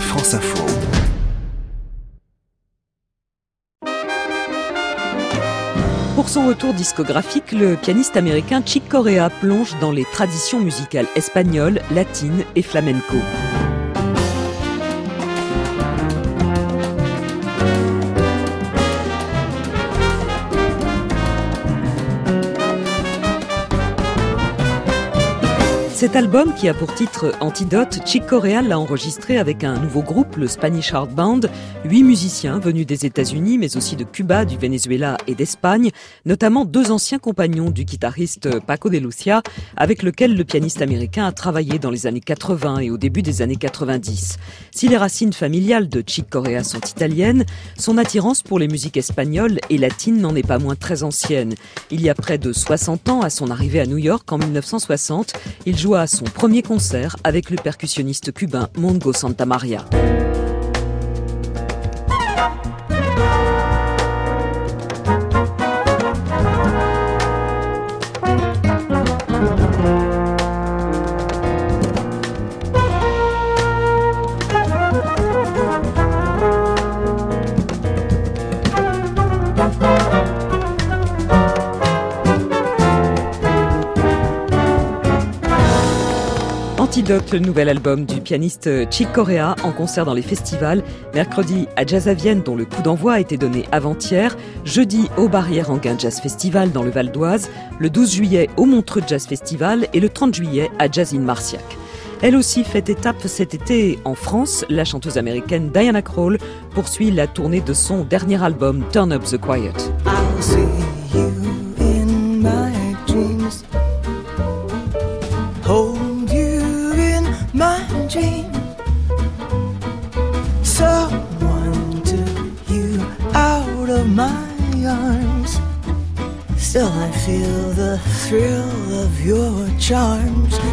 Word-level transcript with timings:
France 0.00 0.34
Info. 0.34 0.64
Pour 6.14 6.28
son 6.28 6.46
retour 6.46 6.72
discographique, 6.72 7.52
le 7.52 7.76
pianiste 7.76 8.16
américain 8.16 8.62
Chick 8.64 8.88
Corea 8.88 9.30
plonge 9.30 9.76
dans 9.80 9.92
les 9.92 10.04
traditions 10.04 10.60
musicales 10.60 11.06
espagnoles, 11.14 11.80
latines 11.90 12.44
et 12.54 12.62
flamenco. 12.62 13.16
Cet 25.96 26.14
album, 26.14 26.52
qui 26.52 26.68
a 26.68 26.74
pour 26.74 26.92
titre 26.92 27.32
Antidote, 27.40 28.00
Chick 28.04 28.26
Corea 28.26 28.60
l'a 28.60 28.78
enregistré 28.78 29.38
avec 29.38 29.64
un 29.64 29.78
nouveau 29.78 30.02
groupe, 30.02 30.36
le 30.36 30.46
Spanish 30.46 30.92
Heart 30.92 31.12
Band, 31.12 31.40
huit 31.86 32.02
musiciens 32.02 32.58
venus 32.58 32.84
des 32.84 33.06
États-Unis, 33.06 33.56
mais 33.56 33.78
aussi 33.78 33.96
de 33.96 34.04
Cuba, 34.04 34.44
du 34.44 34.58
Venezuela 34.58 35.16
et 35.26 35.34
d'Espagne, 35.34 35.92
notamment 36.26 36.66
deux 36.66 36.90
anciens 36.90 37.18
compagnons 37.18 37.70
du 37.70 37.84
guitariste 37.84 38.60
Paco 38.66 38.90
de 38.90 38.98
Lucia, 38.98 39.42
avec 39.74 40.02
lequel 40.02 40.36
le 40.36 40.44
pianiste 40.44 40.82
américain 40.82 41.24
a 41.24 41.32
travaillé 41.32 41.78
dans 41.78 41.88
les 41.88 42.06
années 42.06 42.20
80 42.20 42.80
et 42.80 42.90
au 42.90 42.98
début 42.98 43.22
des 43.22 43.40
années 43.40 43.56
90. 43.56 44.36
Si 44.72 44.88
les 44.88 44.98
racines 44.98 45.32
familiales 45.32 45.88
de 45.88 46.04
Chick 46.06 46.28
Corea 46.28 46.62
sont 46.62 46.80
italiennes, 46.80 47.46
son 47.78 47.96
attirance 47.96 48.42
pour 48.42 48.58
les 48.58 48.68
musiques 48.68 48.98
espagnoles 48.98 49.60
et 49.70 49.78
latines 49.78 50.20
n'en 50.20 50.36
est 50.36 50.46
pas 50.46 50.58
moins 50.58 50.76
très 50.76 51.04
ancienne. 51.04 51.54
Il 51.90 52.02
y 52.02 52.10
a 52.10 52.14
près 52.14 52.36
de 52.36 52.52
60 52.52 53.08
ans, 53.08 53.22
à 53.22 53.30
son 53.30 53.50
arrivée 53.50 53.80
à 53.80 53.86
New 53.86 53.96
York 53.96 54.30
en 54.30 54.36
1960, 54.36 55.32
il 55.64 55.85
joua 55.86 56.00
à 56.00 56.06
son 56.08 56.24
premier 56.24 56.62
concert 56.62 57.14
avec 57.22 57.48
le 57.48 57.56
percussionniste 57.56 58.32
cubain 58.32 58.68
Mongo 58.76 59.12
Santamaria. 59.12 59.84
Antidote, 87.06 87.32
le 87.34 87.38
nouvel 87.38 87.68
album 87.68 88.04
du 88.04 88.20
pianiste 88.20 88.68
Chick 88.90 89.12
Corea 89.12 89.54
en 89.62 89.70
concert 89.70 90.04
dans 90.04 90.12
les 90.12 90.22
festivals. 90.22 90.82
Mercredi 91.14 91.68
à 91.76 91.86
Jazz 91.86 92.08
à 92.08 92.14
Vienne, 92.14 92.42
dont 92.42 92.56
le 92.56 92.64
coup 92.64 92.82
d'envoi 92.82 93.12
a 93.12 93.20
été 93.20 93.36
donné 93.36 93.64
avant-hier. 93.70 94.36
Jeudi 94.64 95.08
au 95.16 95.28
Barrière 95.28 95.70
Anguin 95.70 95.96
Jazz 95.96 96.18
Festival 96.20 96.72
dans 96.72 96.82
le 96.82 96.90
Val 96.90 97.12
d'Oise. 97.12 97.48
Le 97.78 97.90
12 97.90 98.12
juillet 98.12 98.50
au 98.56 98.64
Montreux 98.64 99.02
Jazz 99.06 99.24
Festival 99.24 99.86
et 99.92 100.00
le 100.00 100.08
30 100.08 100.34
juillet 100.34 100.68
à 100.80 100.90
Jazz 100.90 101.14
in 101.14 101.20
Marciac. 101.20 101.62
Elle 102.22 102.34
aussi 102.34 102.64
fait 102.64 102.88
étape 102.88 103.22
cet 103.26 103.54
été 103.54 104.00
en 104.04 104.16
France. 104.16 104.64
La 104.68 104.84
chanteuse 104.84 105.16
américaine 105.16 105.70
Diana 105.72 106.02
Krall 106.02 106.38
poursuit 106.74 107.12
la 107.12 107.28
tournée 107.28 107.60
de 107.60 107.72
son 107.72 108.02
dernier 108.02 108.42
album 108.42 108.82
Turn 108.90 109.12
Up 109.12 109.22
the 109.22 109.38
Quiet. 109.38 109.74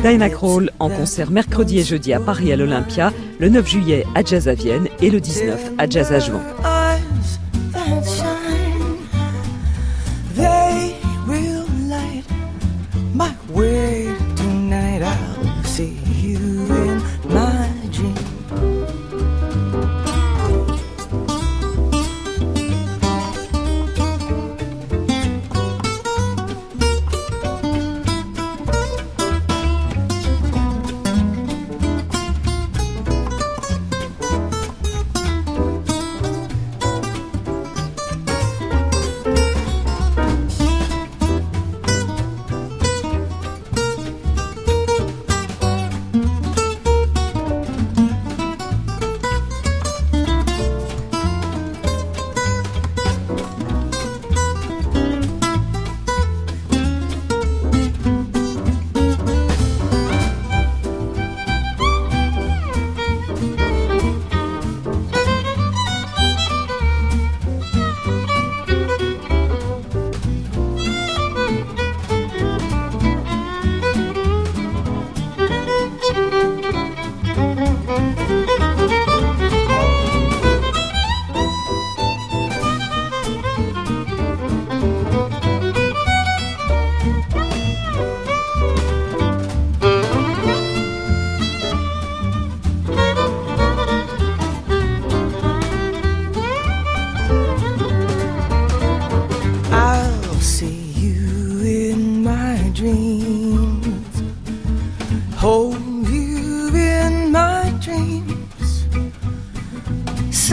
Diana 0.02 0.30
Krall 0.30 0.72
en 0.80 0.90
concert 0.90 1.32
mercredi 1.32 1.80
et 1.80 1.84
jeudi 1.84 2.14
à 2.14 2.20
Paris 2.20 2.52
à 2.52 2.56
l'Olympia, 2.56 3.12
le 3.40 3.50
9 3.50 3.68
juillet 3.68 4.06
à 4.14 4.24
Jazz 4.24 4.48
à 4.48 4.54
Vienne 4.54 4.88
et 5.02 5.10
le 5.10 5.20
19 5.20 5.72
à 5.78 5.90
Jazz 5.90 6.12
à 6.12 6.20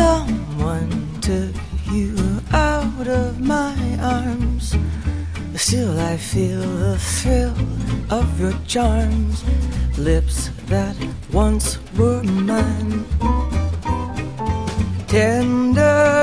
Someone 0.01 1.21
took 1.21 1.55
you 1.93 2.17
out 2.53 3.07
of 3.07 3.39
my 3.39 3.77
arms. 4.01 4.75
Still, 5.57 5.95
I 6.01 6.17
feel 6.17 6.63
the 6.85 6.97
thrill 6.99 7.55
of 8.09 8.41
your 8.41 8.55
charms, 8.67 9.45
lips 9.99 10.49
that 10.73 10.97
once 11.31 11.79
were 11.99 12.23
mine. 12.23 13.05
Tender 15.07 16.20